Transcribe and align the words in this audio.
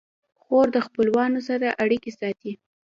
خور 0.41 0.67
د 0.75 0.77
خپلوانو 0.85 1.39
سره 1.49 1.67
اړیکې 1.83 2.11
ساتي. 2.19 2.51